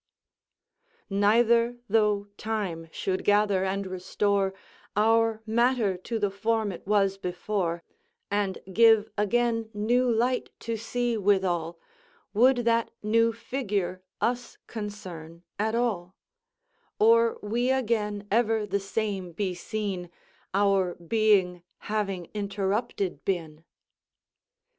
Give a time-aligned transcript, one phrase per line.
[1.11, 4.51] "Neither tho' time should gather and restore
[4.95, 7.83] Our matter to the form it was before,
[8.31, 11.77] And give again new light to see withal,
[12.33, 16.15] Would that new figure us concern at all;
[16.97, 20.09] Or we again ever the same be seen,
[20.51, 23.65] Our being having interrupted been."